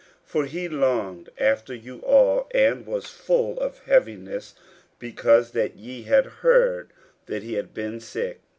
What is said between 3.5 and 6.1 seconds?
of heaviness, because that ye